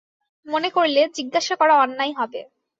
[0.45, 2.41] মনে করলে, জিজ্ঞাসা করা অন্যায় হবে।